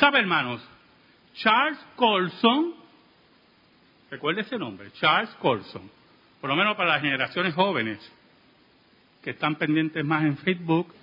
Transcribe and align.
¿Sabe, 0.00 0.20
hermanos? 0.20 0.66
Charles 1.34 1.78
Colson, 1.94 2.72
recuerde 4.10 4.40
ese 4.40 4.56
nombre, 4.56 4.90
Charles 4.92 5.28
Colson, 5.34 5.90
por 6.40 6.48
lo 6.48 6.56
menos 6.56 6.74
para 6.74 6.88
las 6.88 7.02
generaciones 7.02 7.52
jóvenes 7.52 7.98
que 9.22 9.32
están 9.32 9.56
pendientes 9.56 10.02
más 10.02 10.24
en 10.24 10.38
Facebook, 10.38 10.94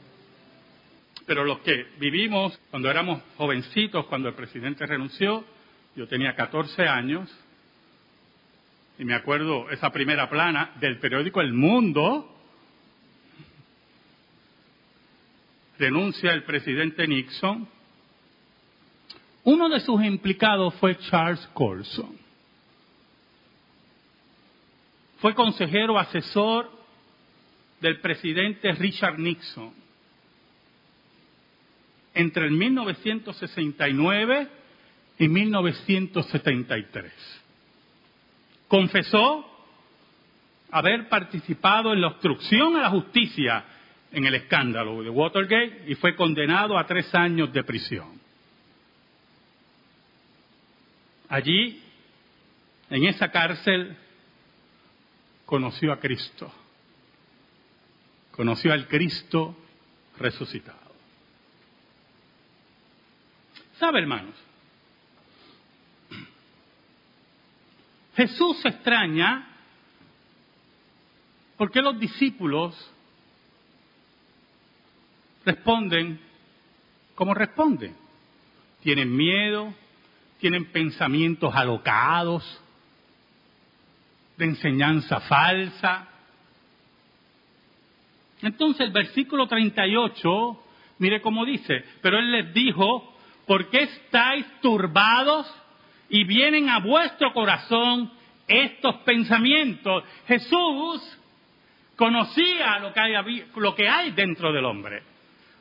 pero 1.28 1.44
los 1.44 1.60
que 1.60 1.86
vivimos 2.00 2.60
cuando 2.72 2.90
éramos 2.90 3.22
jovencitos, 3.38 4.08
cuando 4.08 4.30
el 4.30 4.34
presidente 4.34 4.88
renunció, 4.88 5.46
yo 5.96 6.08
tenía 6.08 6.36
14 6.36 6.88
años, 6.88 7.32
y 8.98 9.06
me 9.06 9.14
acuerdo 9.14 9.70
esa 9.70 9.92
primera 9.92 10.28
plana 10.28 10.72
del 10.80 10.98
periódico 10.98 11.40
El 11.40 11.54
Mundo, 11.54 12.36
renuncia 15.78 16.32
el 16.34 16.42
presidente 16.46 17.08
Nixon. 17.08 17.77
Uno 19.48 19.70
de 19.70 19.80
sus 19.80 20.04
implicados 20.04 20.74
fue 20.76 20.98
Charles 20.98 21.40
Colson. 21.54 22.18
Fue 25.20 25.34
consejero 25.34 25.98
asesor 25.98 26.70
del 27.80 28.02
presidente 28.02 28.74
Richard 28.74 29.18
Nixon 29.18 29.72
entre 32.14 32.48
el 32.48 32.52
1969 32.52 34.50
y 35.18 35.30
1973. 35.30 37.14
Confesó 38.68 39.50
haber 40.72 41.08
participado 41.08 41.94
en 41.94 42.02
la 42.02 42.08
obstrucción 42.08 42.76
a 42.76 42.82
la 42.82 42.90
justicia 42.90 43.64
en 44.12 44.26
el 44.26 44.36
escándalo 44.36 45.02
de 45.02 45.10
Watergate 45.10 45.86
y 45.88 45.96
fue 45.96 46.18
condenado 46.18 46.78
a 46.78 46.86
tres 46.86 47.16
años 47.16 47.54
de 47.54 47.64
prisión. 47.64 48.27
Allí, 51.30 51.82
en 52.90 53.06
esa 53.06 53.30
cárcel, 53.32 53.98
conoció 55.46 55.92
a 55.92 56.00
Cristo, 56.00 56.52
conoció 58.32 58.74
al 58.74 58.88
Cristo 58.88 59.56
resucitado. 60.18 60.78
¿Sabe, 63.80 64.00
hermanos? 64.00 64.36
Jesús 68.16 68.58
se 68.62 68.70
extraña 68.70 69.48
porque 71.56 71.82
los 71.82 72.00
discípulos 72.00 72.76
responden 75.46 76.20
como 77.16 77.34
responden. 77.34 77.96
Tienen 78.82 79.16
miedo, 79.16 79.74
tienen 80.40 80.66
pensamientos 80.72 81.54
alocados, 81.56 82.62
de 84.38 84.46
enseñanza 84.46 85.20
falsa. 85.22 86.08
Entonces 88.42 88.88
el 88.88 88.92
versículo 88.94 89.48
38, 89.48 90.64
mire 91.00 91.22
cómo 91.22 91.44
dice, 91.44 91.84
pero 92.02 92.20
él 92.20 92.32
les 92.32 92.54
dijo, 92.54 93.16
¿por 93.48 93.70
qué 93.70 93.84
estáis 93.84 94.46
turbados 94.62 95.52
y 96.10 96.24
vienen 96.24 96.70
a 96.70 96.80
vuestro 96.80 97.34
corazón 97.34 98.12
estos 98.48 98.96
pensamientos? 98.98 100.04
Jesús 100.28 101.18
conocía 101.96 102.78
lo 102.80 102.94
que 102.94 103.00
hay, 103.00 103.46
lo 103.56 103.76
que 103.76 103.90
hay 103.90 104.12
dentro 104.12 104.54
del 104.54 104.66
hombre. 104.66 105.02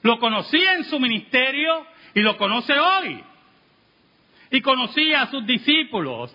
Lo 0.02 0.18
conocía 0.18 0.74
en 0.74 0.84
su 0.84 1.00
ministerio 1.00 1.86
y 2.14 2.20
lo 2.20 2.36
conoce 2.36 2.78
hoy. 2.78 3.24
Y 4.50 4.60
conocía 4.60 5.22
a 5.22 5.30
sus 5.30 5.46
discípulos. 5.46 6.34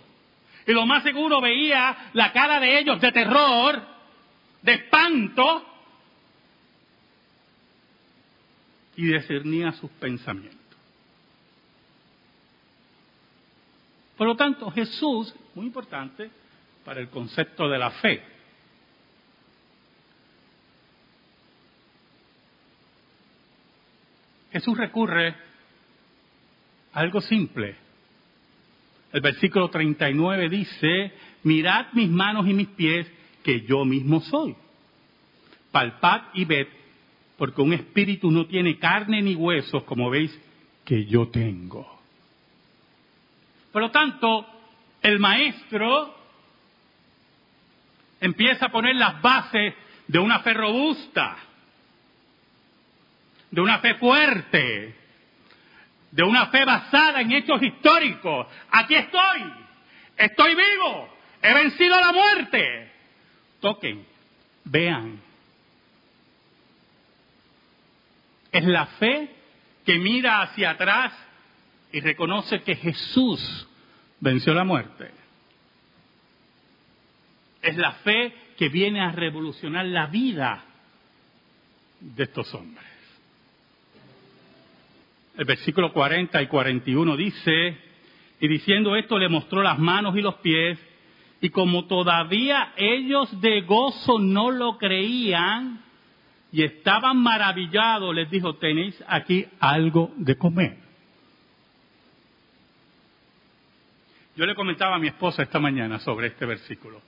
Y 0.68 0.74
lo 0.74 0.86
más 0.86 1.04
seguro 1.04 1.42
veía 1.42 2.12
la 2.14 2.32
cara 2.32 2.60
de 2.60 2.80
ellos 2.80 3.00
de 3.02 3.12
terror, 3.12 3.82
de 4.62 4.74
espanto, 4.74 5.66
y 8.96 9.06
discernía 9.06 9.72
sus 9.72 9.90
pensamientos. 9.92 10.60
Por 14.18 14.28
lo 14.28 14.36
tanto, 14.36 14.70
Jesús, 14.70 15.34
muy 15.56 15.66
importante 15.66 16.30
para 16.86 17.00
el 17.00 17.10
concepto 17.10 17.68
de 17.68 17.80
la 17.80 17.90
fe, 17.90 18.24
Jesús 24.52 24.78
recurre 24.78 25.30
a 26.94 27.00
algo 27.00 27.22
simple. 27.22 27.76
El 29.14 29.22
versículo 29.22 29.70
39 29.70 30.50
dice, 30.50 31.12
mirad 31.44 31.88
mis 31.94 32.10
manos 32.10 32.48
y 32.48 32.54
mis 32.54 32.68
pies, 32.70 33.12
que 33.44 33.62
yo 33.62 33.86
mismo 33.86 34.22
soy. 34.22 34.56
Palpad 35.72 36.22
y 36.34 36.46
ved, 36.46 36.68
porque 37.38 37.62
un 37.62 37.74
espíritu 37.74 38.32
no 38.32 38.46
tiene 38.46 38.78
carne 38.78 39.22
ni 39.22 39.36
huesos, 39.36 39.84
como 39.84 40.10
veis 40.10 40.38
que 40.86 41.06
yo 41.06 41.28
tengo. 41.30 42.00
Por 43.72 43.82
lo 43.82 43.92
tanto, 43.92 44.46
el 45.02 45.20
maestro 45.20 46.16
empieza 48.20 48.68
a 48.68 48.72
poner 48.72 48.96
las 48.96 49.22
bases 49.22 49.74
de 50.08 50.20
una 50.20 50.40
fe 50.40 50.54
robusta 50.54 51.38
de 53.52 53.62
una 53.62 53.80
fe 53.80 53.96
fuerte, 53.96 54.96
de 56.12 56.24
una 56.24 56.48
fe 56.48 56.66
basada 56.66 57.22
en 57.22 57.32
hechos 57.32 57.62
históricos. 57.62 58.48
Aquí 58.70 58.96
estoy, 58.96 59.54
estoy 60.18 60.56
vivo, 60.56 61.10
he 61.42 61.54
vencido 61.54 62.00
la 62.00 62.12
muerte. 62.12 62.92
Toquen, 63.60 64.06
vean. 64.66 65.22
Es 68.52 68.66
la 68.66 68.86
fe 68.86 69.30
que 69.86 69.98
mira 69.98 70.42
hacia 70.42 70.72
atrás 70.72 71.14
y 71.92 72.02
reconoce 72.02 72.62
que 72.62 72.76
Jesús 72.76 73.68
venció 74.20 74.54
la 74.54 74.64
muerte. 74.64 75.12
Es 77.62 77.78
la 77.78 77.94
fe 77.94 78.34
que 78.58 78.70
viene 78.70 79.02
a 79.02 79.12
revolucionar 79.12 79.86
la 79.86 80.08
vida 80.08 80.66
de 82.00 82.24
estos 82.24 82.54
hombres. 82.54 82.91
El 85.38 85.46
versículo 85.46 85.94
40 85.94 86.42
y 86.42 86.48
41 86.48 87.18
dice, 87.18 87.78
y 88.40 88.48
diciendo 88.48 88.96
esto 88.96 89.18
le 89.18 89.30
mostró 89.30 89.64
las 89.64 89.80
manos 89.80 90.16
y 90.18 90.22
los 90.22 90.36
pies, 90.36 90.78
y 91.40 91.50
como 91.50 91.86
todavía 91.86 92.74
ellos 92.76 93.42
de 93.42 93.62
gozo 93.62 94.20
no 94.20 94.52
lo 94.52 94.78
creían 94.78 95.82
y 96.52 96.64
estaban 96.64 97.18
maravillados, 97.18 98.14
les 98.14 98.30
dijo, 98.30 98.56
tenéis 98.56 99.02
aquí 99.08 99.46
algo 99.60 100.12
de 100.18 100.38
comer. 100.38 100.78
Yo 104.36 104.46
le 104.46 104.56
comentaba 104.56 104.96
a 104.96 105.00
mi 105.00 105.08
esposa 105.08 105.44
esta 105.44 105.60
mañana 105.60 106.00
sobre 106.00 106.28
este 106.28 106.46
versículo, 106.46 107.02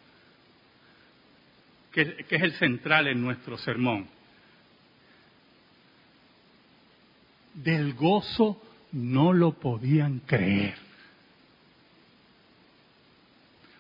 que, 1.91 2.25
que 2.25 2.35
es 2.35 2.41
el 2.41 2.53
central 2.53 3.07
en 3.07 3.21
nuestro 3.21 3.57
sermón. 3.57 4.07
Del 7.53 7.93
gozo 7.93 8.61
no 8.91 9.33
lo 9.33 9.53
podían 9.53 10.19
creer. 10.19 10.75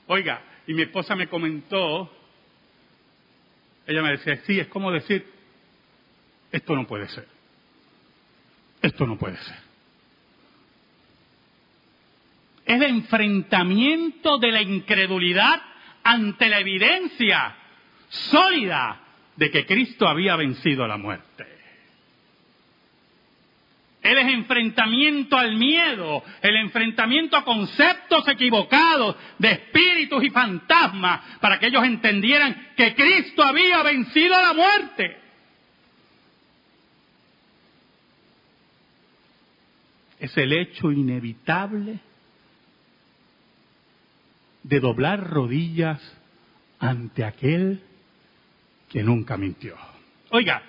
Oiga, 0.07 0.41
y 0.67 0.73
mi 0.73 0.83
esposa 0.83 1.15
me 1.15 1.27
comentó, 1.27 2.11
ella 3.87 4.01
me 4.01 4.11
decía, 4.11 4.37
sí, 4.45 4.59
es 4.59 4.67
como 4.67 4.91
decir, 4.91 5.25
esto 6.51 6.75
no 6.75 6.85
puede 6.85 7.07
ser, 7.09 7.27
esto 8.81 9.05
no 9.07 9.17
puede 9.17 9.37
ser. 9.37 9.57
Es 12.65 12.75
el 12.75 12.83
enfrentamiento 12.83 14.37
de 14.37 14.51
la 14.51 14.61
incredulidad 14.61 15.61
ante 16.03 16.47
la 16.47 16.59
evidencia 16.59 17.55
sólida 18.09 19.01
de 19.35 19.51
que 19.51 19.65
Cristo 19.65 20.07
había 20.07 20.35
vencido 20.35 20.87
la 20.87 20.97
muerte. 20.97 21.62
El 24.03 24.17
enfrentamiento 24.17 25.37
al 25.37 25.55
miedo, 25.55 26.23
el 26.41 26.57
enfrentamiento 26.57 27.37
a 27.37 27.45
conceptos 27.45 28.27
equivocados 28.27 29.15
de 29.39 29.51
espíritus 29.51 30.21
y 30.25 30.29
fantasmas, 30.29 31.21
para 31.39 31.57
que 31.57 31.67
ellos 31.67 31.85
entendieran 31.85 32.73
que 32.75 32.93
Cristo 32.93 33.41
había 33.41 33.81
vencido 33.81 34.39
la 34.41 34.53
muerte. 34.53 35.17
Es 40.19 40.37
el 40.37 40.51
hecho 40.51 40.91
inevitable 40.91 41.99
de 44.63 44.79
doblar 44.81 45.29
rodillas 45.29 46.01
ante 46.79 47.23
aquel 47.23 47.81
que 48.89 49.01
nunca 49.01 49.37
mintió. 49.37 49.75
Oiga, 50.29 50.61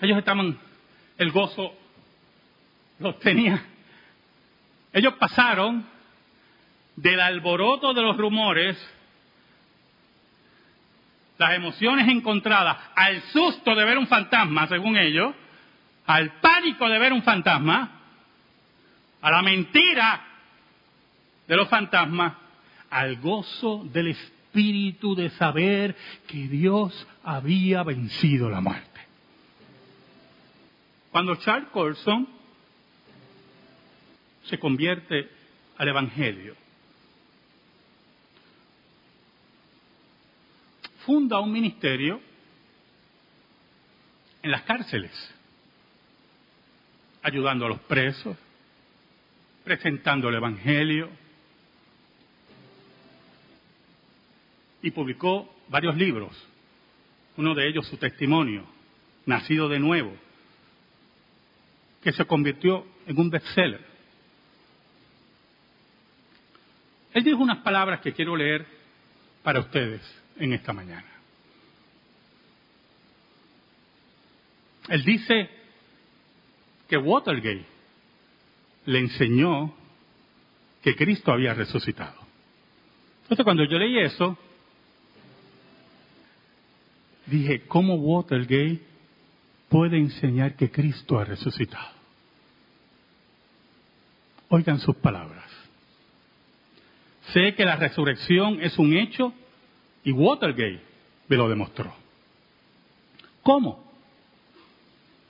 Ellos 0.00 0.18
estaban 0.18 0.58
el 1.18 1.30
gozo 1.30 1.72
los 2.98 3.18
tenía. 3.20 3.62
Ellos 4.92 5.14
pasaron 5.14 5.84
del 6.96 7.20
alboroto 7.20 7.92
de 7.92 8.02
los 8.02 8.16
rumores, 8.16 8.76
las 11.38 11.54
emociones 11.54 12.08
encontradas, 12.08 12.78
al 12.94 13.20
susto 13.24 13.74
de 13.74 13.84
ver 13.84 13.98
un 13.98 14.06
fantasma, 14.06 14.66
según 14.68 14.96
ellos, 14.96 15.34
al 16.06 16.40
pánico 16.40 16.88
de 16.88 16.98
ver 16.98 17.12
un 17.12 17.22
fantasma, 17.22 17.90
a 19.20 19.30
la 19.30 19.42
mentira 19.42 20.24
de 21.46 21.56
los 21.56 21.68
fantasmas, 21.68 22.34
al 22.88 23.16
gozo 23.16 23.84
del 23.92 24.08
espíritu 24.08 25.14
de 25.14 25.28
saber 25.30 25.94
que 26.26 26.48
Dios 26.48 27.06
había 27.22 27.82
vencido 27.82 28.48
la 28.48 28.60
muerte. 28.60 28.95
Cuando 31.16 31.36
Charles 31.36 31.70
Colson 31.70 32.28
se 34.50 34.58
convierte 34.58 35.30
al 35.78 35.88
Evangelio, 35.88 36.54
funda 41.06 41.40
un 41.40 41.52
ministerio 41.52 42.20
en 44.42 44.50
las 44.50 44.60
cárceles, 44.64 45.10
ayudando 47.22 47.64
a 47.64 47.70
los 47.70 47.80
presos, 47.80 48.36
presentando 49.64 50.28
el 50.28 50.34
Evangelio, 50.34 51.08
y 54.82 54.90
publicó 54.90 55.50
varios 55.68 55.96
libros, 55.96 56.36
uno 57.38 57.54
de 57.54 57.68
ellos 57.68 57.86
su 57.86 57.96
testimonio, 57.96 58.66
Nacido 59.24 59.70
de 59.70 59.78
Nuevo, 59.78 60.25
que 62.06 62.12
se 62.12 62.24
convirtió 62.24 62.86
en 63.04 63.18
un 63.18 63.28
bestseller. 63.28 63.84
Él 67.12 67.24
dijo 67.24 67.38
unas 67.38 67.64
palabras 67.64 68.00
que 68.00 68.12
quiero 68.12 68.36
leer 68.36 68.64
para 69.42 69.58
ustedes 69.58 70.02
en 70.36 70.52
esta 70.52 70.72
mañana. 70.72 71.08
Él 74.88 75.04
dice 75.04 75.50
que 76.88 76.96
Watergate 76.96 77.66
le 78.84 78.98
enseñó 79.00 79.74
que 80.82 80.94
Cristo 80.94 81.32
había 81.32 81.54
resucitado. 81.54 82.20
Entonces 83.22 83.42
cuando 83.42 83.64
yo 83.64 83.80
leí 83.80 83.98
eso, 83.98 84.38
dije, 87.26 87.62
¿cómo 87.66 87.96
Watergate 87.96 88.80
puede 89.68 89.98
enseñar 89.98 90.56
que 90.56 90.70
Cristo 90.70 91.18
ha 91.18 91.24
resucitado? 91.24 91.96
Oigan 94.48 94.78
sus 94.78 94.96
palabras. 94.96 95.44
Sé 97.32 97.54
que 97.54 97.64
la 97.64 97.76
resurrección 97.76 98.60
es 98.62 98.78
un 98.78 98.96
hecho 98.96 99.32
y 100.04 100.12
Watergate 100.12 100.80
me 101.28 101.36
lo 101.36 101.48
demostró. 101.48 101.94
¿Cómo? 103.42 103.84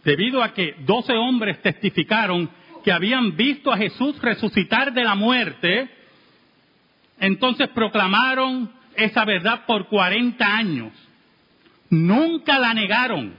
Debido 0.04 0.42
a 0.42 0.52
que 0.52 0.76
doce 0.80 1.14
hombres 1.14 1.60
testificaron 1.62 2.48
que 2.84 2.92
habían 2.92 3.36
visto 3.36 3.72
a 3.72 3.76
Jesús 3.76 4.20
resucitar 4.22 4.92
de 4.92 5.02
la 5.02 5.14
muerte, 5.14 5.88
entonces 7.18 7.68
proclamaron 7.70 8.70
esa 8.94 9.24
verdad 9.24 9.64
por 9.66 9.88
40 9.88 10.46
años. 10.46 10.92
Nunca 11.90 12.58
la 12.58 12.74
negaron. 12.74 13.34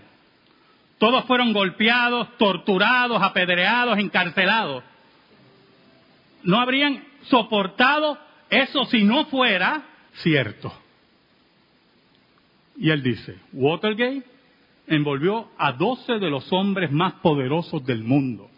Todos 0.98 1.26
fueron 1.26 1.54
golpeados, 1.54 2.38
torturados, 2.38 3.22
apedreados, 3.22 4.00
encarcelados. 4.00 4.84
No 6.44 6.60
habrían 6.60 7.04
soportado 7.24 8.18
eso 8.50 8.86
si 8.86 9.04
no 9.04 9.26
fuera 9.26 9.84
cierto. 10.22 10.74
Y 12.78 12.90
él 12.90 13.04
dice, 13.04 13.38
Watergate 13.54 14.24
envolvió 14.88 15.50
a 15.58 15.74
doce 15.74 16.14
de 16.20 16.30
los 16.30 16.52
hombres 16.52 16.92
más 16.92 17.14
poderosos 17.16 17.86
del 17.86 18.04
mundo 18.04 18.50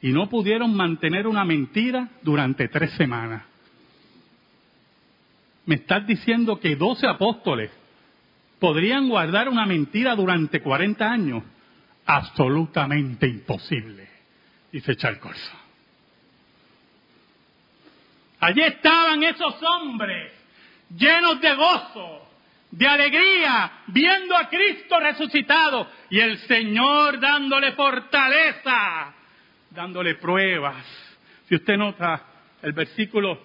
y 0.00 0.12
no 0.12 0.28
pudieron 0.28 0.74
mantener 0.74 1.26
una 1.26 1.44
mentira 1.44 2.08
durante 2.22 2.68
tres 2.68 2.92
semanas. 2.92 3.44
Me 5.64 5.76
estás 5.76 6.06
diciendo 6.06 6.58
que 6.58 6.76
doce 6.76 7.06
apóstoles 7.06 7.70
podrían 8.62 9.08
guardar 9.08 9.48
una 9.48 9.66
mentira 9.66 10.14
durante 10.14 10.62
40 10.62 11.04
años. 11.04 11.42
Absolutamente 12.06 13.26
imposible, 13.26 14.08
dice 14.70 14.94
Charles 14.94 15.52
Allí 18.38 18.62
estaban 18.62 19.20
esos 19.24 19.56
hombres 19.64 20.32
llenos 20.96 21.40
de 21.40 21.54
gozo, 21.54 22.28
de 22.70 22.86
alegría, 22.86 23.82
viendo 23.88 24.36
a 24.36 24.48
Cristo 24.48 25.00
resucitado 25.00 25.88
y 26.10 26.20
el 26.20 26.38
Señor 26.46 27.18
dándole 27.18 27.72
fortaleza, 27.72 29.12
dándole 29.70 30.14
pruebas. 30.14 30.84
Si 31.48 31.56
usted 31.56 31.76
nota 31.76 32.26
el 32.62 32.72
versículo 32.72 33.40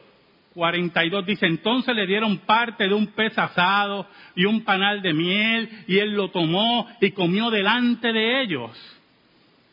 42 0.58 1.24
dice, 1.24 1.46
entonces 1.46 1.96
le 1.96 2.08
dieron 2.08 2.40
parte 2.40 2.88
de 2.88 2.94
un 2.96 3.06
pez 3.14 3.38
asado 3.38 4.08
y 4.36 4.46
un 4.46 4.64
panal 4.64 5.04
de 5.04 5.14
miel 5.14 5.70
y 5.88 6.00
él 6.00 6.14
lo 6.14 6.32
tomó 6.32 6.88
y 7.00 7.12
comió 7.12 7.52
delante 7.52 8.12
de 8.12 8.42
ellos. 8.42 8.72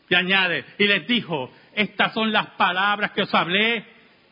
Y 0.07 0.13
añade, 0.13 0.63
y 0.77 0.85
les 0.85 1.07
dijo, 1.07 1.51
estas 1.73 2.13
son 2.13 2.31
las 2.31 2.51
palabras 2.51 3.13
que 3.13 3.23
os 3.23 3.33
hablé 3.33 3.83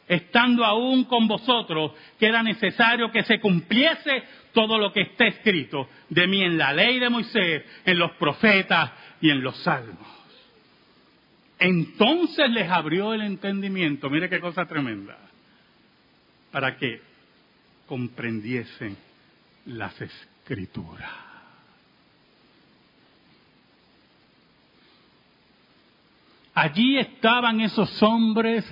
estando 0.08 0.64
aún 0.64 1.06
con 1.06 1.28
vosotros, 1.28 1.94
que 2.20 2.28
era 2.28 2.44
necesario 2.44 3.12
que 3.12 3.24
se 3.24 3.40
cumpliese 3.40 4.22
todo 4.54 4.78
lo 4.78 4.94
que 4.94 5.02
está 5.02 5.26
escrito 5.26 5.90
de 6.08 6.28
mí 6.28 6.44
en 6.44 6.60
la 6.60 6.72
ley 6.72 7.00
de 7.00 7.10
Moisés, 7.10 7.64
en 7.84 7.98
los 7.98 8.12
profetas 8.12 8.92
y 9.22 9.32
en 9.32 9.42
los 9.42 9.58
salmos. 9.64 10.08
Entonces 11.58 12.48
les 12.52 12.70
abrió 12.70 13.16
el 13.16 13.22
entendimiento, 13.22 14.08
mire 14.12 14.30
qué 14.30 14.40
cosa 14.40 14.68
tremenda, 14.68 15.18
para 16.54 16.78
que 16.78 17.02
comprendiesen 17.88 18.96
las 19.66 20.00
escrituras. 20.00 21.10
Allí 26.54 27.00
estaban 27.00 27.60
esos 27.60 28.02
hombres 28.04 28.64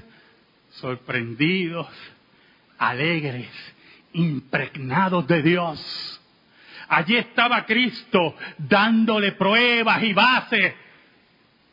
sorprendidos, 0.70 1.88
alegres, 2.78 3.50
impregnados 4.14 5.26
de 5.26 5.42
Dios. 5.42 6.22
Allí 6.88 7.18
estaba 7.18 7.66
Cristo 7.66 8.36
dándole 8.60 9.32
pruebas 9.32 10.04
y 10.04 10.14
bases 10.14 10.76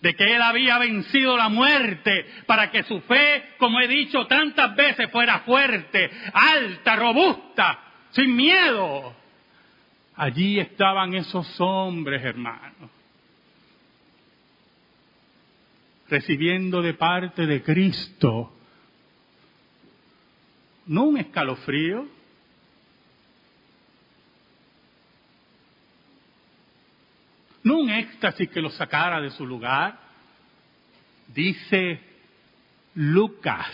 de 0.01 0.15
que 0.15 0.35
Él 0.35 0.43
había 0.43 0.79
vencido 0.79 1.37
la 1.37 1.49
muerte 1.49 2.27
para 2.47 2.71
que 2.71 2.83
su 2.85 3.01
fe, 3.03 3.55
como 3.59 3.81
he 3.81 3.89
dicho 3.89 4.27
tantas 4.27 4.75
veces, 4.77 5.11
fuera 5.11 5.41
fuerte, 5.41 6.11
alta, 6.33 6.97
robusta, 6.97 7.81
sin 8.11 8.35
miedo. 8.35 9.15
Allí 10.17 10.59
estaban 10.59 11.15
esos 11.15 11.61
hombres, 11.61 12.23
hermanos, 12.25 12.91
recibiendo 16.09 16.83
de 16.83 16.95
parte 16.95 17.47
de 17.47 17.63
Cristo 17.63 18.53
no 20.89 21.05
un 21.05 21.19
escalofrío, 21.19 22.07
un 27.79 27.91
éxtasis 27.91 28.49
que 28.49 28.61
lo 28.61 28.71
sacara 28.71 29.21
de 29.21 29.31
su 29.31 29.47
lugar. 29.47 29.99
Dice 31.35 32.01
Lucas 32.95 33.71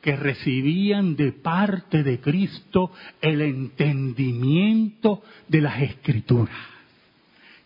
que 0.00 0.16
recibían 0.16 1.14
de 1.14 1.32
parte 1.32 2.02
de 2.02 2.20
Cristo 2.20 2.92
el 3.20 3.40
entendimiento 3.40 5.22
de 5.46 5.60
las 5.60 5.80
escrituras. 5.80 6.56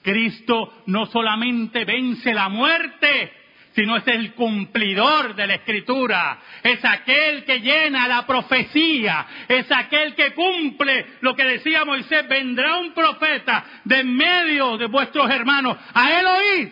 Cristo 0.02 0.83
no 0.87 1.06
solamente 1.06 1.85
vence 1.85 2.33
la 2.33 2.49
muerte, 2.49 3.33
sino 3.76 3.99
es 3.99 4.09
el 4.09 4.33
cumplidor 4.33 5.35
de 5.35 5.47
la 5.47 5.56
escritura, 5.56 6.38
es 6.62 6.83
aquel 6.83 7.45
que 7.45 7.61
llena 7.61 8.09
la 8.09 8.26
profecía, 8.26 9.26
es 9.47 9.71
aquel 9.71 10.14
que 10.14 10.33
cumple 10.33 11.18
lo 11.21 11.37
que 11.37 11.45
decía 11.45 11.85
Moisés, 11.85 12.26
vendrá 12.26 12.78
un 12.78 12.95
profeta 12.95 13.83
de 13.85 14.02
medio 14.02 14.78
de 14.78 14.87
vuestros 14.87 15.30
hermanos, 15.30 15.76
a 15.92 16.18
él 16.18 16.26
oíd. 16.26 16.68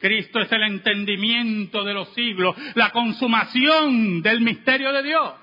Cristo 0.00 0.40
es 0.40 0.50
el 0.50 0.62
entendimiento 0.62 1.84
de 1.84 1.92
los 1.92 2.12
siglos, 2.14 2.56
la 2.74 2.90
consumación 2.90 4.22
del 4.22 4.40
misterio 4.40 4.90
de 4.90 5.02
Dios. 5.02 5.41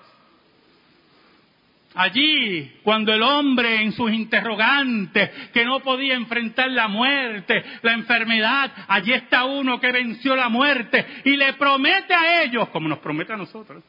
Allí, 1.96 2.80
cuando 2.84 3.12
el 3.14 3.22
hombre 3.24 3.82
en 3.82 3.92
sus 3.94 4.12
interrogantes, 4.12 5.30
que 5.52 5.66
no 5.66 5.80
podía 5.80 6.14
enfrentar 6.14 6.70
la 6.70 6.88
muerte, 6.88 7.64
la 7.82 7.94
enfermedad, 7.94 8.72
allí 8.88 9.12
está 9.14 9.46
uno 9.46 9.80
que 9.80 9.92
venció 9.92 10.36
la 10.36 10.50
muerte 10.50 11.06
y 11.26 11.36
le 11.36 11.54
promete 11.54 12.14
a 12.14 12.44
ellos, 12.44 12.70
como 12.70 12.88
nos 12.88 13.00
promete 13.00 13.34
a 13.34 13.38
nosotros, 13.38 13.84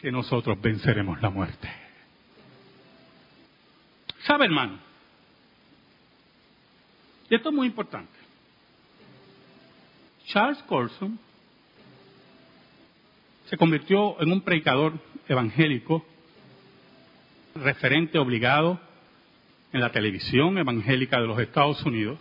que 0.00 0.10
nosotros 0.10 0.58
venceremos 0.60 1.20
la 1.20 1.28
muerte. 1.28 1.70
¿Sabe, 4.20 4.46
hermano? 4.46 4.78
Y 7.28 7.34
esto 7.34 7.50
es 7.50 7.54
muy 7.54 7.66
importante. 7.66 8.12
Charles 10.26 10.62
Colson 10.62 11.18
se 13.44 13.56
convirtió 13.58 14.20
en 14.22 14.32
un 14.32 14.40
predicador 14.40 14.94
evangélico 15.28 16.06
referente 17.54 18.18
obligado 18.18 18.80
en 19.72 19.80
la 19.80 19.90
televisión 19.90 20.58
evangélica 20.58 21.20
de 21.20 21.26
los 21.26 21.38
Estados 21.38 21.82
Unidos. 21.84 22.18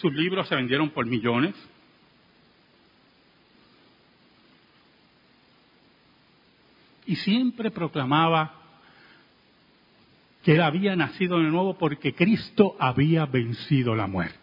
Sus 0.00 0.12
libros 0.12 0.48
se 0.48 0.54
vendieron 0.54 0.90
por 0.90 1.06
millones. 1.06 1.54
Y 7.06 7.16
siempre 7.16 7.70
proclamaba 7.70 8.54
que 10.42 10.54
él 10.54 10.62
había 10.62 10.96
nacido 10.96 11.38
de 11.38 11.50
nuevo 11.50 11.76
porque 11.78 12.14
Cristo 12.14 12.76
había 12.78 13.26
vencido 13.26 13.94
la 13.94 14.06
muerte. 14.06 14.38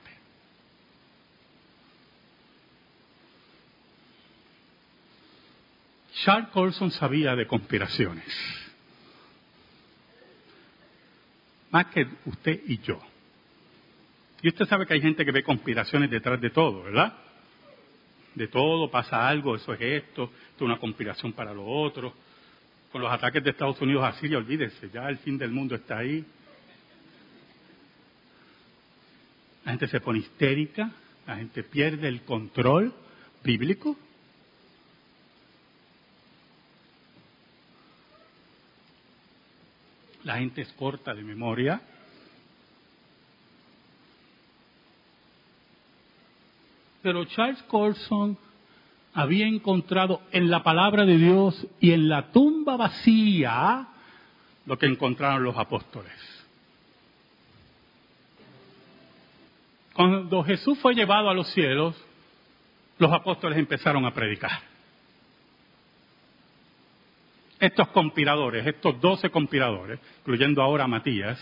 Charles 6.23 6.49
Colson 6.49 6.91
sabía 6.91 7.35
de 7.35 7.47
conspiraciones 7.47 8.25
más 11.71 11.87
que 11.87 12.07
usted 12.25 12.61
y 12.67 12.79
yo. 12.79 12.99
Y 14.41 14.47
usted 14.49 14.65
sabe 14.65 14.85
que 14.85 14.93
hay 14.93 15.01
gente 15.01 15.25
que 15.25 15.31
ve 15.31 15.43
conspiraciones 15.43 16.09
detrás 16.09 16.39
de 16.39 16.49
todo, 16.49 16.83
¿verdad? 16.83 17.13
De 18.35 18.47
todo 18.47 18.89
pasa 18.89 19.27
algo, 19.27 19.55
eso 19.55 19.73
es 19.73 19.81
esto, 19.81 20.23
esto 20.23 20.55
es 20.57 20.61
una 20.61 20.77
conspiración 20.77 21.33
para 21.33 21.53
lo 21.53 21.65
otro. 21.65 22.13
Con 22.91 23.01
los 23.01 23.11
ataques 23.11 23.43
de 23.43 23.51
Estados 23.51 23.79
Unidos 23.81 24.03
a 24.03 24.13
Siria, 24.13 24.37
olvídese, 24.37 24.89
ya 24.89 25.09
el 25.09 25.17
fin 25.19 25.37
del 25.37 25.51
mundo 25.51 25.75
está 25.75 25.97
ahí. 25.97 26.25
La 29.65 29.71
gente 29.71 29.87
se 29.87 29.99
pone 29.99 30.19
histérica, 30.19 30.89
la 31.27 31.35
gente 31.35 31.63
pierde 31.63 32.07
el 32.07 32.21
control 32.21 32.93
bíblico. 33.43 33.95
La 40.29 40.37
gente 40.37 40.61
es 40.61 40.71
corta 40.73 41.15
de 41.15 41.23
memoria. 41.23 41.81
Pero 47.01 47.25
Charles 47.25 47.63
Colson 47.63 48.37
había 49.15 49.47
encontrado 49.47 50.21
en 50.31 50.51
la 50.51 50.61
palabra 50.61 51.03
de 51.03 51.17
Dios 51.17 51.65
y 51.79 51.93
en 51.93 52.07
la 52.09 52.31
tumba 52.31 52.77
vacía 52.77 53.87
lo 54.67 54.77
que 54.77 54.85
encontraron 54.85 55.43
los 55.43 55.57
apóstoles. 55.57 56.13
Cuando 59.93 60.43
Jesús 60.43 60.77
fue 60.77 60.93
llevado 60.93 61.31
a 61.31 61.33
los 61.33 61.47
cielos, 61.53 61.95
los 62.99 63.11
apóstoles 63.11 63.57
empezaron 63.57 64.05
a 64.05 64.13
predicar 64.13 64.68
estos 67.59 67.89
conspiradores, 67.89 68.65
estos 68.65 68.99
doce 69.01 69.29
conspiradores, 69.29 69.99
incluyendo 70.19 70.61
ahora 70.61 70.85
a 70.85 70.87
Matías, 70.87 71.37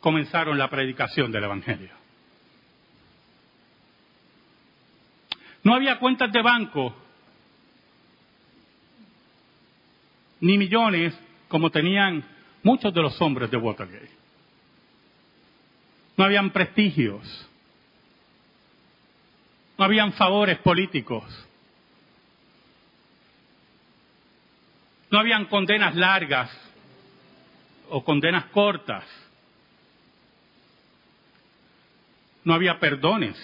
comenzaron 0.00 0.58
la 0.58 0.70
predicación 0.70 1.32
del 1.32 1.44
Evangelio. 1.44 1.90
No 5.64 5.74
había 5.74 5.98
cuentas 5.98 6.32
de 6.32 6.42
banco, 6.42 6.94
ni 10.40 10.58
millones 10.58 11.14
como 11.48 11.70
tenían 11.70 12.24
muchos 12.62 12.92
de 12.92 13.02
los 13.02 13.20
hombres 13.20 13.50
de 13.50 13.56
Watergate. 13.56 14.10
No 16.16 16.24
habían 16.24 16.50
prestigios, 16.50 17.48
no 19.78 19.84
habían 19.84 20.12
favores 20.12 20.58
políticos 20.58 21.24
No 25.12 25.18
habían 25.18 25.44
condenas 25.44 25.94
largas 25.94 26.50
o 27.90 28.02
condenas 28.02 28.46
cortas. 28.46 29.04
No 32.44 32.54
había 32.54 32.80
perdones 32.80 33.36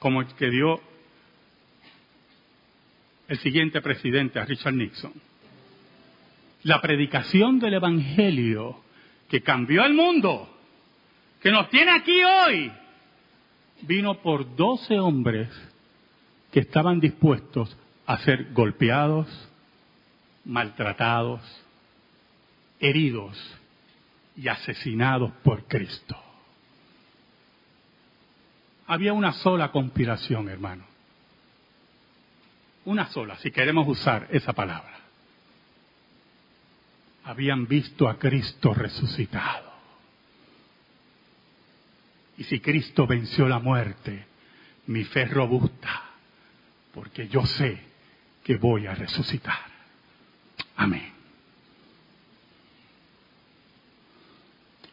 como 0.00 0.20
el 0.20 0.26
que 0.34 0.50
dio 0.50 0.80
el 3.28 3.38
siguiente 3.38 3.80
presidente, 3.80 4.40
a 4.40 4.44
Richard 4.44 4.74
Nixon. 4.74 5.12
La 6.64 6.80
predicación 6.80 7.60
del 7.60 7.74
Evangelio 7.74 8.82
que 9.28 9.42
cambió 9.42 9.84
el 9.84 9.94
mundo, 9.94 10.58
que 11.40 11.52
nos 11.52 11.70
tiene 11.70 11.92
aquí 11.92 12.20
hoy, 12.24 12.72
vino 13.82 14.20
por 14.22 14.56
doce 14.56 14.98
hombres 14.98 15.48
que 16.50 16.58
estaban 16.58 16.98
dispuestos 16.98 17.76
a 18.06 18.18
ser 18.18 18.52
golpeados, 18.52 19.28
maltratados, 20.44 21.40
heridos 22.80 23.38
y 24.36 24.48
asesinados 24.48 25.32
por 25.42 25.64
Cristo. 25.64 26.16
Había 28.86 29.12
una 29.12 29.32
sola 29.32 29.70
conspiración, 29.70 30.48
hermano. 30.48 30.84
Una 32.84 33.06
sola, 33.10 33.36
si 33.38 33.50
queremos 33.50 33.86
usar 33.86 34.28
esa 34.30 34.52
palabra. 34.52 34.98
Habían 37.24 37.68
visto 37.68 38.08
a 38.08 38.18
Cristo 38.18 38.74
resucitado. 38.74 39.70
Y 42.36 42.44
si 42.44 42.58
Cristo 42.58 43.06
venció 43.06 43.46
la 43.48 43.60
muerte, 43.60 44.26
mi 44.86 45.04
fe 45.04 45.22
es 45.22 45.30
robusta, 45.30 46.02
porque 46.92 47.28
yo 47.28 47.46
sé 47.46 47.78
que 48.42 48.56
voy 48.56 48.88
a 48.88 48.94
resucitar. 48.94 49.71
Amén. 50.76 51.12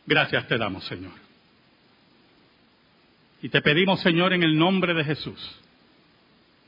Gracias 0.05 0.47
te 0.47 0.57
damos, 0.57 0.83
Señor. 0.85 1.13
Y 3.41 3.49
te 3.49 3.61
pedimos, 3.61 4.01
Señor, 4.01 4.33
en 4.33 4.43
el 4.43 4.57
nombre 4.57 4.93
de 4.93 5.03
Jesús, 5.03 5.39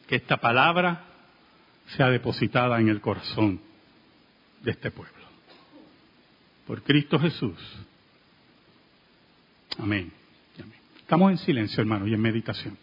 que 0.08 0.15
esta 0.15 0.38
palabra 0.38 1.06
sea 1.88 2.10
depositada 2.10 2.80
en 2.80 2.88
el 2.88 3.01
corazón 3.01 3.60
de 4.62 4.72
este 4.72 4.91
pueblo. 4.91 5.13
Por 6.65 6.84
Cristo 6.84 7.20
Jesús. 7.20 7.60
Amén. 9.77 10.12
Estamos 11.00 11.32
en 11.32 11.38
silencio, 11.39 11.82
hermano, 11.82 12.08
y 12.08 12.13
en 12.13 12.22
meditación. 12.22 12.77